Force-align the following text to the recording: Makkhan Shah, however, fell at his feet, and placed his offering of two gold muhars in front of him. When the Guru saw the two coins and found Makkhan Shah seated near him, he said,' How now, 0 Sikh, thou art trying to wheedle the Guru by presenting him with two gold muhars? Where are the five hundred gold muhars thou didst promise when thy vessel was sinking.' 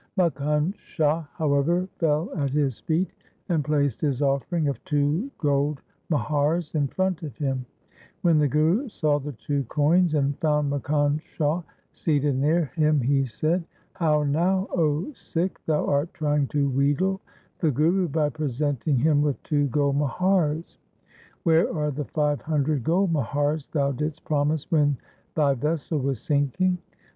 Makkhan 0.17 0.73
Shah, 0.79 1.27
however, 1.35 1.87
fell 1.99 2.31
at 2.35 2.49
his 2.49 2.79
feet, 2.79 3.11
and 3.49 3.63
placed 3.63 4.01
his 4.01 4.19
offering 4.19 4.67
of 4.67 4.83
two 4.83 5.29
gold 5.37 5.83
muhars 6.09 6.73
in 6.73 6.87
front 6.87 7.21
of 7.21 7.37
him. 7.37 7.67
When 8.23 8.39
the 8.39 8.47
Guru 8.47 8.89
saw 8.89 9.19
the 9.19 9.33
two 9.33 9.63
coins 9.65 10.15
and 10.15 10.35
found 10.39 10.71
Makkhan 10.71 11.21
Shah 11.21 11.61
seated 11.91 12.35
near 12.35 12.65
him, 12.75 12.99
he 12.99 13.25
said,' 13.25 13.63
How 14.01 14.23
now, 14.23 14.67
0 14.73 15.11
Sikh, 15.13 15.63
thou 15.67 15.85
art 15.85 16.11
trying 16.15 16.47
to 16.47 16.67
wheedle 16.67 17.21
the 17.59 17.69
Guru 17.69 18.07
by 18.07 18.29
presenting 18.29 18.97
him 18.97 19.21
with 19.21 19.43
two 19.43 19.67
gold 19.67 19.97
muhars? 19.99 20.77
Where 21.43 21.71
are 21.71 21.91
the 21.91 22.05
five 22.05 22.41
hundred 22.41 22.83
gold 22.83 23.13
muhars 23.13 23.69
thou 23.69 23.91
didst 23.91 24.25
promise 24.25 24.71
when 24.71 24.97
thy 25.35 25.53
vessel 25.53 25.99
was 25.99 26.19
sinking.' 26.19 26.79